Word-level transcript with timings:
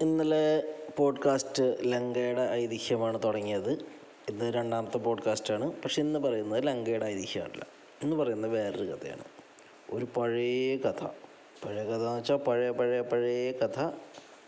ഇന്നലെ 0.00 0.74
പോഡ്കാസ്റ്റ് 0.96 1.76
ലങ്കയുടെ 1.80 2.42
ഐതിഹ്യമാണ് 2.50 3.20
തുടങ്ങിയത്. 3.24 3.72
ഇത് 4.28 4.54
രണ്ടാമത്തെ 4.54 4.98
പോഡ്കാസ്റ്റാണ് 4.98 5.72
പക്ഷെ 5.82 6.02
ഇന്ന് 6.02 6.18
പറയുന്നത് 6.18 6.66
ലങ്കയുടെ 6.66 7.06
ഐതിഹ്യമല്ല. 7.06 7.66
ഇന്ന് 8.02 8.16
പറയുന്നത് 8.16 8.50
വേറൊരു 8.50 8.92
കഥയാണ്. 8.92 9.24
ഒരു 9.90 10.08
പഴയ 10.16 10.76
കഥ. 10.76 11.04
പഴയ 11.64 11.84
കഥ 11.84 11.94
എന്ന് 11.94 12.16
വെച്ചാൽ 12.16 12.36
പഴയ 12.36 12.70
പഴയ 12.70 13.00
പഴയ 13.00 13.52
കഥ. 13.52 13.90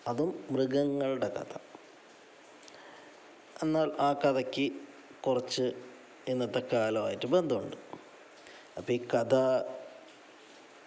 അതും 0.09 0.45
മൃഗങ്ങളുടെ 0.51 1.29
കഥ. 1.29 1.59
എന്നാൽ 3.63 3.93
ആ 4.01 4.13
കഥയ്ക്ക് 4.13 4.73
കുറച്ച് 5.27 5.73
ഇന്നത്തെ 6.29 6.63
കാലമായിട്ട് 6.73 7.27
ബന്ധമുണ്ട്. 7.27 7.77
അപ്പോൾ 8.77 8.93
ഈ 8.93 8.99
കഥ 8.99 9.35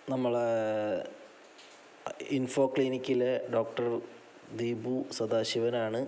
നമ്മളെ 0.10 0.50
ഇൻഫോ 2.30 2.68
ക്ലിനിക്കിലെ 2.68 3.48
ഡോക്ടർ 3.54 4.02
ദീപു 4.56 5.04
സദാശിവനാണ്. 5.12 6.08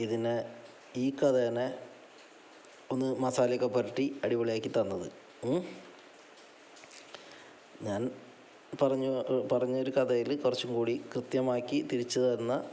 ഇതിനെ 0.00 0.56
ഈ 0.96 1.10
കഥേനെ 1.10 1.78
ഒന്ന് 2.90 3.20
മസാലയൊക്കെ 3.20 3.66
പുരട്ടി 3.66 4.16
അടിപൊളിയാക്കി 4.24 4.68
തന്നത്. 4.68 5.12
ഞാൻ 7.82 8.10
പറഞ്ഞു 8.82 9.24
പറഞ്ഞൊരു 9.52 9.90
കഥയിൽ 9.90 10.36
കുറച്ചും 10.36 10.74
കൂടി 10.74 11.02
കൃത്യമാക്കി 11.16 11.88
തിരിച്ചു 11.92 12.20
തന്ന 12.20 12.64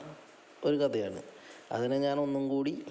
ഒരു 0.66 0.76
കഥയാണ്. 0.76 1.24
അതിനെ 1.72 2.00
ഞാൻ 2.00 2.20
ഒന്നും 2.20 2.50
കൂടി 2.50 2.84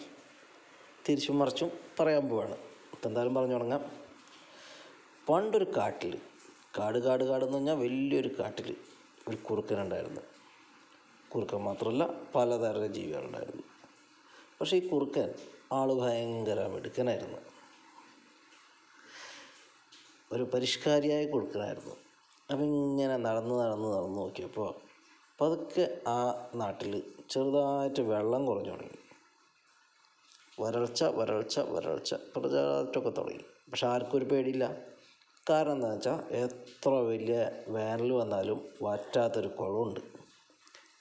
തിരിച്ചും 1.09 1.39
മറിച്ചും 1.39 1.71
പറയാൻ 2.01 2.29
പോവാണ്. 2.29 2.57
ഇപ്പം 2.93 3.09
എന്തായാലും 3.09 3.35
പറഞ്ഞു 3.35 3.53
തുടങ്ങാം. 3.53 3.91
പണ്ടൊരു 5.29 5.67
കാട്ടിൽ 5.77 6.19
കാട് 6.79 6.99
കാട് 6.99 7.25
കാട് 7.25 7.45
എന്ന് 7.45 7.57
പറഞ്ഞാൽ 7.57 7.75
വലിയൊരു 7.75 8.31
കാട്ടിൽ 8.39 8.77
ഒരു 9.29 9.37
കുറുക്കനുണ്ടായിരുന്നു. 9.37 10.21
കുറുക്കൻ 11.35 11.59
മാത്രമല്ല 11.59 12.11
പലതരം 12.35 12.95
ജീവികളുണ്ടായിരുന്നു. 12.95 13.63
പക്ഷേ 14.61 14.77
ഈ 14.77 14.89
കുറുക്കൻ 14.89 15.35
ആൾ 15.73 15.93
ഭയങ്കര 15.93 16.67
മിടുക്കനായിരുന്നു. 16.67 17.39
ഒരു 20.33 20.43
പരിഷ്കാരിയായ 20.43 21.27
കുറുക്കനായിരുന്നു 21.27 21.95
അപ്പം 22.51 22.65
ഇങ്ങനെ 22.65 23.17
നടന്ന് 23.17 23.55
നടന്ന് 23.55 23.89
നടന്ന് 23.89 24.19
നോക്കിയപ്പോൾ 24.19 24.75
പതുക്കെ 25.41 26.01
ആ 26.09 26.49
നാട്ടിൽ 26.55 27.03
ചെറുതായിട്ട് 27.31 28.01
വെള്ളം 28.01 28.47
കുറഞ്ഞു 28.47 28.71
തുടങ്ങി. 28.71 28.99
വരൾച്ച 30.61 31.03
വരൾച്ച 31.03 31.59
വരൾച്ച 31.59 32.15
ചെറുതായിട്ടൊക്കെ 32.15 33.11
തുടങ്ങി. 33.11 33.45
പക്ഷെ 33.71 33.87
ആർക്കും 33.87 34.17
ഒരു 34.17 34.25
പേടിയില്ല. 34.25 34.77
കാരണം 35.51 35.73
എന്താണെന്ന് 35.73 35.97
വെച്ചാൽ 35.97 36.35
എത്ര 36.35 36.89
വലിയ 36.89 37.51
വേനൽ 37.69 38.13
വന്നാലും 38.13 38.69
വറ്റാത്തൊരു 38.83 39.49
കുളമുണ്ട്. 39.49 40.16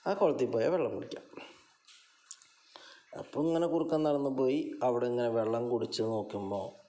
ആ 0.08 0.14
കുളത്തിൽ 0.14 0.52
പോയാൽ 0.52 0.70
വെള്ളം 0.70 0.96
കുടിക്കാം. 0.96 1.24
അപ്പോൾ 3.20 3.48
ഇങ്ങനെ 3.48 3.68
കുറുക്കൻ 3.68 4.04
നടന്നു 4.04 4.30
പോയി. 4.30 4.72
അവിടെ 4.84 5.06
ഇങ്ങനെ 5.06 5.30
വെള്ളം 5.30 5.70
കുടിച്ച് 5.70 6.02
നോക്കുമ്പോൾ 6.02 6.86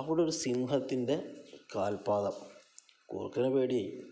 അവിടെ 0.00 0.22
ഒരു 0.22 0.30
സിംഹത്തിന്റെ 0.30 1.44
കാൽപാദം. 1.76 2.32
കുറുക്കന് 3.12 3.54
പേടിയായി. 3.54 4.02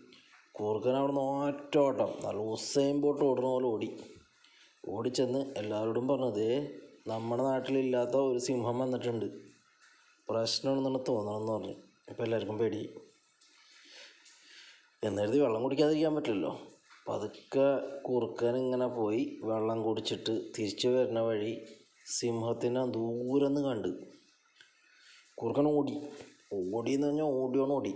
കുറുക്കൻ 0.51 0.95
അവിടെ 0.95 1.11
നിന്ന് 1.11 1.45
ഒറ്റോട്ടം 1.45 2.09
നല്ല 2.25 2.39
ഉസൈൻ 2.39 3.01
ബോട്ട് 3.01 3.25
ഓടുന്ന 3.25 3.49
പോലെ 3.49 3.65
ഓടി. 3.65 4.03
ഓടിച്ചെന്ന് 4.89 5.53
എല്ലാവരോടും 5.57 6.07
പറഞ്ഞത് 6.07 6.81
നമ്മുടെ 7.07 7.43
നാട്ടിലില്ലാത്ത 7.43 8.11
ഒരു 8.11 8.37
സിംഹം 8.37 8.79
വന്നിട്ടുണ്ട്. 8.79 9.25
പ്രശ്നമാണെന്നാണ് 10.29 10.99
തോന്നണമെന്ന് 11.07 11.51
പറഞ്ഞു. 11.51 11.75
അപ്പോൾ 12.09 12.23
എല്ലാവർക്കും 12.23 12.57
പേടി 12.57 12.95
എന്നെഴുതി 15.03 15.39
വെള്ളം 15.39 15.63
കുടിക്കാതിരിക്കാൻ 15.63 16.15
പറ്റില്ലല്ലോ. 16.15 16.70
പതുക്കെ 17.07 17.99
കുറുക്കൻ 18.01 18.57
ഇങ്ങനെ 18.57 18.87
പോയി 18.87 19.39
വെള്ളം 19.43 19.83
കുടിച്ചിട്ട് 19.83 20.51
തിരിച്ചു 20.59 20.87
വരുന്ന 20.87 21.19
വഴി 21.19 21.65
സിംഹത്തിനെ 22.05 22.85
ദൂരെ 22.85 23.47
നിന്ന് 23.47 23.61
കണ്ട്. 23.61 23.87
കുറുക്കൻ 25.37 25.67
ഓടി. 25.67 26.01
ഓടിയെന്ന് 26.53 27.07
പറഞ്ഞാൽ 27.07 27.23
ഓടിയോണം 27.23 27.73
ഓടി 27.73 27.95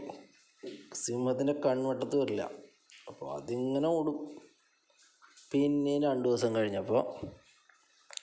സിംഹത്തിന്റെ 0.93 1.53
കൺവട്ടത്ത് 1.53 2.15
വരില്ല. 2.15 2.41
അപ്പോൾ 3.07 3.41
അതിങ്ങനെ 3.41 3.87
ഓടും. 3.87 4.41
പിന്നെ 5.51 5.99
രണ്ട് 5.99 6.29
ദിവസം 6.29 6.55
കഴിഞ്ഞപ്പോൾ 6.55 7.15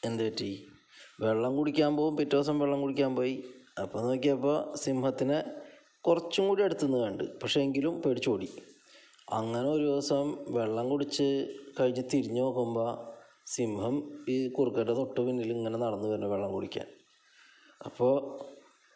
എന്ത് 0.04 0.24
പറ്റി? 0.24 0.66
വെള്ളം 1.20 1.56
കുടിക്കാൻ 1.56 1.96
പോകും 1.96 2.16
പിറ്റേ 2.16 2.36
ദിവസം 2.36 2.58
വെള്ളം 2.58 2.80
കുടിക്കാൻ 2.80 3.16
പോയി. 3.16 3.44
അപ്പോൾ 3.82 4.02
നോക്കിയപ്പോൾ 4.02 4.74
സിംഹത്തിനെ 4.74 5.44
കുറച്ചും 6.00 6.48
കൂടി 6.48 6.62
അടുത്തുനിന്ന് 6.62 6.98
കണ്ട്. 6.98 7.40
പക്ഷേ 7.40 7.60
എങ്കിലും 7.60 8.02
പേടിച്ചോടി 8.02 8.48
അങ്ങനെ 9.32 9.68
ഒരു 9.68 9.84
ദിവസം 9.84 10.44
വെള്ളം 10.48 10.88
കുടിച്ച് 10.88 11.48
കഴിഞ്ഞ് 11.80 12.02
തിരിഞ്ഞ് 12.12 12.40
നോക്കുമ്പോൾ 12.40 13.12
സിംഹം 13.46 14.24
ഈ 14.28 14.48
കുറുക്കന്റെ 14.48 14.92
തൊട്ട് 14.92 15.20
പിന്നിൽ 15.20 15.52
ഇങ്ങനെ 15.52 15.78
നടന്നു 15.78 16.08
വരുന്നു 16.08 16.26
വെള്ളം 16.26 16.52
കുടിക്കാൻ. 16.52 16.86
അപ്പോൾ 17.86 18.14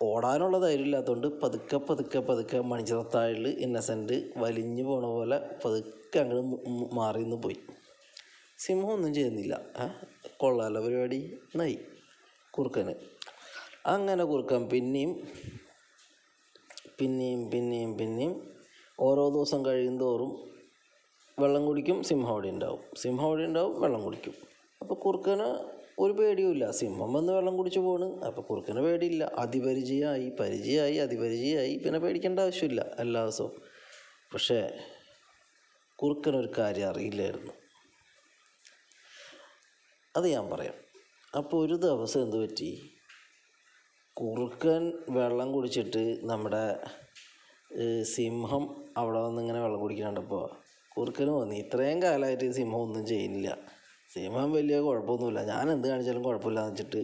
ഓടാനുള്ള 0.03 0.59
ധൈര്യം 0.59 0.85
ഇല്ലാത്തതുകൊണ്ട് 0.85 1.27
പതുക്കെ 1.27 1.77
പതുക്കെ 1.77 2.19
പതുക്കെ 2.19 2.61
മണിച്ചിറത്താഴിൽ 2.61 3.47
ഇന്നസെന്റ് 3.49 4.33
വലിഞ്ഞു 4.37 4.85
പോണ 4.85 5.07
പോലെ 5.07 5.39
പതുക്കെ 5.65 6.19
അങ്ങോട്ട് 6.19 6.95
മാറി 6.95 7.23
നിന്ന് 7.23 7.37
പോയി. 7.37 7.57
സിംഹം 8.59 8.93
ഒന്നും 8.93 9.15
ചെയ്യുന്നില്ല. 9.15 9.55
കൊള്ളാലോ 10.37 10.81
പരിപാടി. 10.81 11.39
നായി. 11.57 11.79
കുറുക്കന്. 12.51 12.95
അങ്ങനെ 13.87 14.25
കുറുക്കൻ 14.25 14.69
പിന്നെയും 14.69 15.29
പിന്നെയും 16.99 17.51
പിന്നെയും 17.51 17.99
പിന്നെയും 17.99 18.56
ഓരോ 19.01 19.29
ദിവസം 19.29 19.67
കഴിയും 19.67 20.01
തോറും 20.01 20.51
വെള്ളം 21.39 21.67
കുടിക്കും 21.67 22.03
സിംഹം 22.03 22.31
അവിടെ 22.31 22.49
ഉണ്ടാവും. 22.49 22.81
സിംഹം 22.97 23.25
അവിടെ 23.25 23.43
ഉണ്ടാവും 23.43 23.81
വെള്ളം 23.81 24.03
കുടിക്കും. 24.03 24.34
അപ്പോൾ 24.81 24.95
കുറുക്കന് 24.95 25.77
ഒരു 25.99 26.12
പേടിയുമില്ല 26.12 26.71
സിംഹം 26.71 27.12
വന്ന് 27.12 27.33
വെള്ളം 27.33 27.56
കുടിച്ച് 27.56 27.79
പോണ്. 27.79 28.25
അപ്പോൾ 28.25 28.43
കുറുക്കന് 28.43 28.81
പേടിയില്ല. 28.81 29.25
അതിപരിചയമായി 29.25 30.33
പരിചയമായി 30.41 30.97
അതിപരിചയമായി. 30.97 31.79
പിന്നെ 31.79 31.99
പേടിക്കേണ്ട 31.99 32.41
ആവശ്യമില്ല 32.41 32.87
എല്ലാ 32.99 33.23
ദിവസവും. 33.23 33.62
പക്ഷേ 34.35 34.79
കുറുക്കനൊരു 35.97 36.49
കാര്യം 36.59 36.89
അറിയില്ലായിരുന്നു. 36.89 37.53
അത് 40.17 40.29
ഞാൻ 40.29 40.51
പറയാം. 40.51 40.75
അപ്പോൾ 41.37 41.67
ഒരു 41.67 41.75
ദിവസം 41.75 42.23
എന്ത് 42.23 42.37
പറ്റി? 42.37 42.93
കുറുക്കൻ 44.15 44.93
വെള്ളം 45.11 45.53
കുടിച്ചിട്ട് 45.53 46.19
നമ്മുടെ 46.23 46.77
സിംഹം 48.15 48.65
അവിടെ 48.97 49.21
വന്ന് 49.21 49.41
ഇങ്ങനെ 49.43 49.60
വെള്ളം 49.60 49.81
കണ്ടപ്പോൾ 50.00 50.44
കുറുക്കന് 50.93 51.27
തോന്നി 51.27 51.56
ഇത്രയും 51.56 52.03
കാലമായിട്ട് 52.03 52.53
സിംഹം 52.53 52.81
ഒന്നും 52.81 53.06
ചെയ്യുന്നില്ല. 53.06 53.56
സിംഹം 54.10 54.53
വലിയ 54.53 54.81
കുഴപ്പമൊന്നുമില്ല. 54.81 55.41
ഞാൻ 55.44 55.72
എന്ത് 55.72 55.88
കാണിച്ചാലും 55.88 56.22
കുഴപ്പമില്ല 56.22 56.60
എന്ന് 56.60 56.72
വെച്ചിട്ട് 56.72 57.00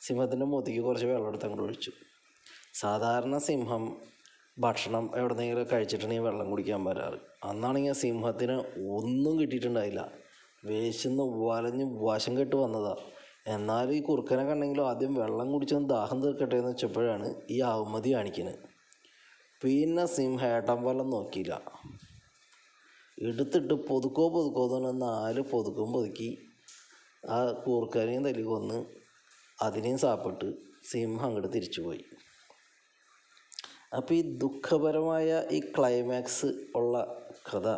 സിംഹത്തിന്റെ 0.00 0.46
മൂത്തിക്ക് 0.46 0.80
കുറച്ച് 0.80 1.06
വെള്ളം 1.06 1.28
എടുത്ത് 1.28 1.44
അങ്ങോട്ട് 1.44 1.64
ഒഴിച്ചു. 1.64 1.92
സാധാരണ 2.74 3.38
സിംഹം 3.38 3.84
ഭക്ഷണം 4.58 5.10
എവിടെന്നെങ്കിലും 5.16 5.66
കഴിച്ചിട്ടുണ്ടെങ്കിൽ 5.72 6.26
വെള്ളം 6.26 6.50
കുടിക്കാൻ 6.50 6.84
വരാറ്. 6.84 7.18
അന്നാണെങ്കിൽ 7.44 7.92
സിംഹത്തിന് 7.92 8.56
ഒന്നും 8.98 9.40
കിട്ടിയിട്ടുണ്ടായില്ല. 9.40 10.02
വേശിന്ന് 10.64 11.22
വലഞ്ഞ് 11.22 11.86
വശം 12.06 12.38
കെട്ട് 12.38 12.56
വന്നതാ. 12.56 12.94
എന്നാലും 13.46 13.94
ഈ 13.94 14.00
കുറുക്കനെ 14.00 14.44
കണ്ടെങ്കിലും 14.44 14.88
ആദ്യം 14.88 15.14
വെള്ളം 15.14 15.52
കുടിച്ചൊന്ന് 15.52 15.88
ദാഹം 15.88 16.22
തീർക്കട്ടെ 16.22 16.56
എന്ന് 16.56 16.70
വെച്ചപ്പോഴാണ് 16.70 17.34
ഈ 17.50 17.60
അഹമ്മതി 17.60 18.14
കാണിക്കുന്നത് 18.14 18.75
പിന്നെ 19.62 20.06
സിംഹം 20.06 20.48
ഏട്ടൻ 20.48 20.82
വല്ലം 20.82 21.10
നോക്കിയില്ല. 21.10 21.54
എടുത്തിട്ട് 23.18 23.74
പൊതുക്കോ 23.74 24.28
പൊതുക്കോ 24.28 24.76
തന്നെ 24.76 24.92
നാല് 24.92 25.40
പൊതുക്കും 25.40 25.92
പൊതുക്കി. 25.92 26.30
ആ 27.30 27.50
കൂർക്കാനെയും 27.52 28.24
തല്ലി 28.24 28.42
കൊന്ന് 28.42 28.78
അതിനെയും 29.62 29.98
സാപ്പിട്ട് 29.98 30.48
സിംഹം 30.90 31.26
അങ്ങോട്ട് 31.26 31.52
തിരിച്ചു 31.52 31.80
പോയി. 31.80 32.04
അപ്പോൾ 33.96 34.14
ഈ 34.14 34.22
ദുഃഖപരമായ 34.22 35.44
ഈ 35.52 35.60
ക്ലൈമാക്സ് 35.60 36.46
ഉള്ള 36.76 36.94
കഥ 37.48 37.68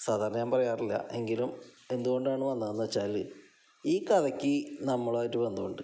സാധാരണ 0.00 0.36
ഞാൻ 0.36 0.50
പറയാറില്ല. 0.50 1.08
എങ്കിലും 1.12 1.60
എന്തുകൊണ്ടാണ് 1.90 2.44
വന്നതെന്ന് 2.44 2.82
വെച്ചാൽ 2.82 3.14
ഈ 3.86 4.04
കഥയ്ക്ക് 4.04 4.54
നമ്മളായിട്ട് 4.80 5.36
ബന്ധമുണ്ട്. 5.36 5.82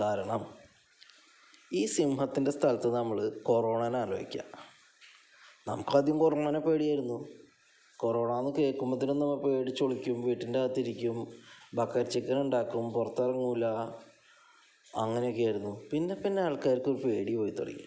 കാരണം 0.00 0.63
ഈ 1.74 1.86
സിംഹത്തിന്റെ 1.86 2.50
സ്ഥലത്ത് 2.50 2.94
നമ്മൾ 2.94 3.28
കൊറോണനെ 3.42 3.98
ആലോചിക്കുക. 3.98 4.42
നമുക്കാദ്യം 5.68 6.18
കൊറോണനെ 6.18 6.58
പേടിയായിരുന്നു. 6.58 7.28
കൊറോണ 7.96 8.38
എന്ന് 8.38 8.50
കേൾക്കുമ്പോഴത്തേനും 8.50 9.18
നമ്മൾ 9.18 9.36
പേടിച്ചൊളിക്കും 9.36 10.22
വീട്ടിന്റെ 10.22 10.58
അകത്തിരിക്കും 10.58 11.28
ബക്കറ്റ് 11.74 12.10
ചിക്കൻ 12.10 12.40
ഉണ്ടാക്കും 12.40 12.92
പുറത്തിറങ്ങൂല 12.92 13.64
അങ്ങനെയൊക്കെയായിരുന്നു. 14.96 15.80
പിന്നെ 15.92 16.14
പിന്നെ 16.14 16.42
ആൾക്കാർക്ക് 16.42 16.90
ഒരു 16.90 17.06
പേടി 17.06 17.36
പോയി 17.36 17.50
തുടങ്ങി. 17.50 17.86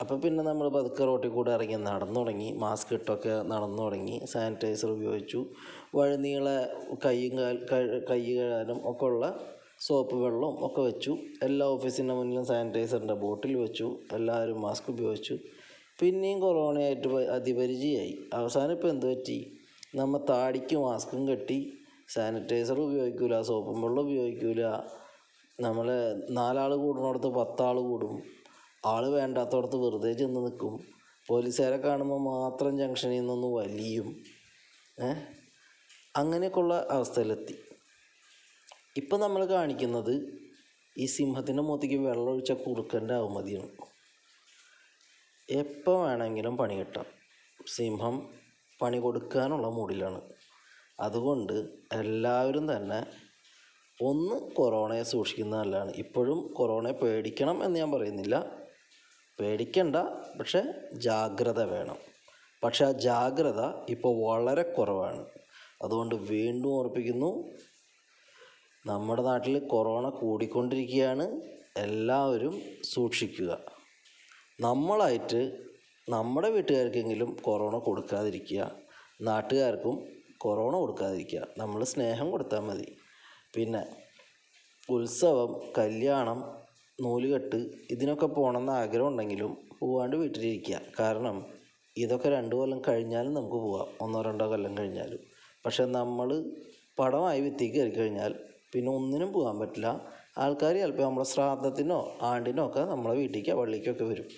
അപ്പോൾ 0.00 0.20
പിന്നെ 0.20 0.44
നമ്മൾ 0.44 0.68
പതുക്കെ 0.68 1.04
റോട്ടിൽ 1.04 1.28
കൂടെ 1.28 1.50
ഇറങ്ങി 1.50 1.74
നടന്നു 1.74 2.20
തുടങ്ങി. 2.20 2.52
മാസ്ക് 2.52 2.94
ഇട്ടൊക്കെ 2.94 3.42
നടന്നു 3.42 3.82
തുടങ്ങി. 3.82 4.22
സാനിറ്റൈസർ 4.24 4.90
ഉപയോഗിച്ചു. 4.90 5.46
വഴുനീളെ 5.94 6.76
കൈയും 7.06 7.38
കാൽ 7.38 7.66
കൈ 7.72 8.00
കഴുകാനും 8.10 8.90
ഒക്കെ 8.90 9.04
ഉള്ള 9.04 9.55
സോപ്പ് 9.80 10.16
വെള്ളവും 10.16 10.66
ഒക്കെ 10.66 10.80
വെച്ചു. 10.80 11.18
എല്ലാ 11.42 11.66
ഓഫീസിന്റെ 11.66 12.14
മുന്നിലും 12.14 12.44
സാനിറ്റൈസറിന്റെ 12.46 13.14
ബോട്ടിൽ 13.14 13.56
വെച്ചു. 13.56 13.98
എല്ലാവരും 14.12 14.60
മാസ്ക് 14.60 14.90
ഉപയോഗിച്ചു. 14.90 15.38
പിന്നെയും 16.00 16.40
കൊറോണയായിട്ട് 16.40 17.08
അതിപരിചയമായി. 17.08 18.18
അവസാനം 18.34 18.72
ഇപ്പോൾ 18.72 18.88
എന്ത് 18.88 19.06
പറ്റി? 19.06 19.58
നമ്മൾ 19.94 20.20
താടിക്ക് 20.30 20.76
മാസ്കും 20.76 21.28
കെട്ടി. 21.28 21.72
സാനിറ്റൈസർ 22.08 22.80
ഉപയോഗിക്കില്ല 22.80 23.42
സോപ്പും 23.42 23.82
വെള്ളം 23.82 24.02
ഉപയോഗിക്കില്ല 24.02 24.84
നമ്മൾ 25.60 25.86
നാലാൾ 26.30 26.76
കൂടുന്നിടത്ത് 26.76 27.26
പത്താൾ 27.26 27.80
കൂടും. 27.80 28.22
ആൾ 28.86 29.06
വേണ്ടാത്തടത്ത് 29.06 29.76
വെറുതെ 29.76 30.12
ചെന്ന് 30.12 30.40
നിൽക്കും 30.40 30.80
പോലീസുകാരെ 31.26 31.76
കാണുമ്പോൾ 31.76 32.20
മാത്രം 32.20 32.78
ജംഗ്ഷനിൽ 32.78 33.18
നിന്നൊന്ന് 33.18 33.46
വലിയും. 33.46 34.16
ഏഹ് 35.02 35.22
അങ്ങനെയൊക്കെയുള്ള 36.16 36.86
അവസ്ഥയിലെത്തി. 36.90 37.65
ഇപ്പം 38.96 39.20
നമ്മൾ 39.20 39.44
കാണിക്കുന്നത് 39.44 40.38
ഈ 40.98 41.06
സിംഹത്തിന്റെ 41.06 41.62
മുഖത്തേക്ക് 41.62 41.94
വെള്ളമൊഴിച്ച 41.94 42.52
കുറുക്കന്റെ 42.52 43.14
അവമതിയാണ്. 43.14 43.70
എപ്പോൾ 45.50 46.06
വേണമെങ്കിലും 46.06 46.56
പണി 46.56 46.74
കിട്ടാം. 46.74 47.04
സിംഹം 47.74 48.28
പണി 48.82 48.98
കൊടുക്കാനുള്ള 48.98 49.66
മൂഡിലാണ് 49.66 50.20
അതുകൊണ്ട് 51.00 51.52
എല്ലാവരും 51.92 52.76
തന്നെ 52.76 53.06
ഒന്ന് 54.02 54.50
കൊറോണയെ 54.50 55.02
സൂക്ഷിക്കുന്ന 55.02 55.56
നല്ലതാണ്. 55.56 55.92
ഇപ്പോഴും 55.96 56.52
കൊറോണയെ 56.52 56.92
പേടിക്കണം 56.92 57.64
എന്ന് 57.64 57.78
ഞാൻ 57.78 57.92
പറയുന്നില്ല. 57.92 58.52
പേടിക്കണ്ട 59.40 59.96
പക്ഷേ 60.40 60.62
ജാഗ്രത 60.94 61.62
വേണം. 61.62 61.96
പക്ഷേ 62.64 62.84
ആ 62.84 62.92
ജാഗ്രത 62.92 63.60
ഇപ്പോൾ 63.88 64.28
വളരെ 64.28 64.62
കുറവാണ്. 64.62 65.26
അതുകൊണ്ട് 65.82 66.14
വീണ്ടും 66.14 66.68
ഓർപ്പിക്കുന്നു 66.68 67.50
നമ്മുടെ 68.86 69.22
നാട്ടിൽ 69.22 69.58
കൊറോണ 69.58 70.08
കൂടിക്കൊണ്ടിരിക്കുകയാണ്. 70.08 71.40
എല്ലാവരും 71.76 72.62
സൂക്ഷിക്കുക. 72.84 73.58
നമ്മളായിട്ട് 74.60 75.64
നമ്മുടെ 76.08 76.50
വീട്ടുകാർക്കെങ്കിലും 76.50 77.36
കൊറോണ 77.42 77.78
കൊടുക്കാതിരിക്കുക. 77.78 78.70
നാട്ടുകാർക്കും 79.20 80.08
കൊറോണ 80.38 80.76
കൊടുക്കാതിരിക്കുക. 80.76 81.46
നമ്മൾ 81.58 81.84
സ്നേഹം 81.84 82.30
കൊടുത്താൽ 82.30 82.60
മതി. 82.60 82.96
പിന്നെ 83.54 83.86
ഉത്സവം 84.90 85.60
കല്യാണം 85.78 86.44
നൂലുകെട്ട് 87.00 87.56
ഇതിനൊക്കെ 87.90 88.26
പോകണമെന്ന് 88.26 88.72
ആഗ്രഹം 88.72 89.08
ഉണ്ടെങ്കിലും 89.08 89.56
പോവാണ്ട് 89.78 90.16
വീട്ടിലിരിക്കുക. 90.16 90.80
കാരണം 91.00 91.46
ഇതൊക്കെ 91.96 92.28
രണ്ട് 92.28 92.56
കൊല്ലം 92.56 92.82
കഴിഞ്ഞാലും 92.88 93.34
നമുക്ക് 93.34 93.56
പോവാം. 93.56 93.88
ഒന്നോ 94.00 94.22
രണ്ടോ 94.22 94.48
കൊല്ലം 94.48 94.78
കഴിഞ്ഞാലും. 94.78 95.18
പക്ഷെ 95.66 95.84
നമ്മൾ 95.84 96.50
പടമായി 96.98 97.40
വിത്തി 97.40 97.76
കയറി 97.76 97.90
കഴിഞ്ഞാൽ 97.90 98.34
പിന്നെ 98.74 98.92
ഒന്നിനും 98.92 99.32
പോകാൻ 99.32 99.58
പറ്റില്ല. 99.58 99.88
ആൾക്കാർ 100.38 100.74
ചിലപ്പോൾ 100.74 101.02
നമ്മുടെ 101.02 101.26
ശ്രാദ്ധത്തിനോ 101.26 102.18
ആണ്ടിനോ 102.22 102.66
ഒക്കെ 102.66 102.80
നമ്മളെ 102.80 103.14
വീട്ടിലേക്കോ 103.14 103.60
പള്ളിക്കൊക്കെ 103.60 104.04
വരും. 104.04 104.28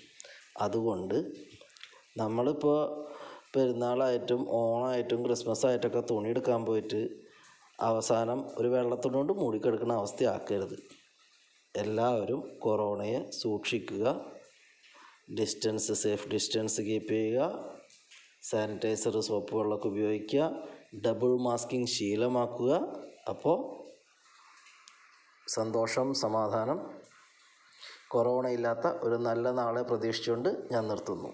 അതുകൊണ്ട് 0.58 1.32
നമ്മളിപ്പോൾ 2.16 2.78
പെരുന്നാളായിട്ടും 3.56 4.46
ഓണമായിട്ടും 4.50 5.24
ക്രിസ്മസ് 5.24 5.66
ആയിട്ടൊക്കെ 5.66 6.02
തുണി 6.10 6.28
എടുക്കാൻ 6.28 6.66
പോയിട്ട് 6.66 7.08
അവസാനം 7.80 8.44
ഒരു 8.58 8.68
വെള്ളത്തുണി 8.68 9.14
കൊണ്ട് 9.14 9.32
മൂടിക്കിടക്കുന്ന 9.32 9.92
അവസ്ഥയാക്കരുത്. 9.92 10.76
എല്ലാവരും 11.76 12.58
കൊറോണയെ 12.58 13.30
സൂക്ഷിക്കുക. 13.30 14.04
ഡിസ്റ്റൻസ് 15.40 15.92
സേഫ് 15.92 16.28
ഡിസ്റ്റൻസ് 16.28 16.80
കീപ്പ് 16.80 17.12
ചെയ്യുക. 17.12 17.64
സാനിറ്റൈസർ 18.42 19.20
സോപ്പ് 19.20 19.56
വെള്ളമൊക്കെ 19.56 19.88
ഉപയോഗിക്കുക. 19.88 20.62
ഡബിൾ 21.06 21.38
മാസ്കിങ് 21.38 21.86
ശീലമാക്കുക. 21.86 22.72
അപ്പോൾ 23.28 23.87
സന്തോഷം 25.48 26.14
സമാധാനം 26.14 26.78
കൊറോണ 28.08 28.46
ഇല്ലാത്ത 28.48 28.86
ഒരു 28.86 29.14
നല്ല 29.14 29.50
നാളെ 29.50 29.82
പ്രതീക്ഷിച്ചുകൊണ്ട് 29.82 30.50
ഞാൻ 30.72 30.88
നിർത്തുന്നു. 30.88 31.30